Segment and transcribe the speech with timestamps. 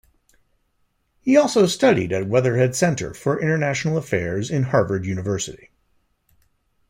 [1.21, 5.69] He also studied at Weatherhead Center for International Affairs in Harvard University.